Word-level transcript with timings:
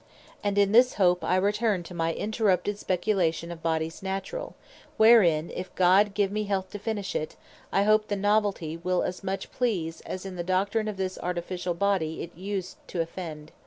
And 0.43 0.57
in 0.57 0.71
this 0.71 0.95
hope 0.95 1.23
I 1.23 1.35
return 1.35 1.83
to 1.83 1.93
my 1.93 2.11
interrupted 2.15 2.79
Speculation 2.79 3.51
of 3.51 3.61
Bodies 3.61 4.01
Naturall; 4.01 4.55
wherein, 4.97 5.51
(if 5.51 5.75
God 5.75 6.15
give 6.15 6.31
me 6.31 6.45
health 6.45 6.71
to 6.71 6.79
finish 6.79 7.15
it,) 7.15 7.35
I 7.71 7.83
hope 7.83 8.07
the 8.07 8.15
Novelty 8.15 8.75
will 8.77 9.03
as 9.03 9.23
much 9.23 9.51
please, 9.51 10.01
as 10.07 10.25
in 10.25 10.37
the 10.37 10.43
Doctrine 10.43 10.87
of 10.87 10.97
this 10.97 11.19
Artificiall 11.21 11.77
Body 11.77 12.23
it 12.23 12.35
useth 12.35 12.77
to 12.87 12.99
offend. 12.99 13.51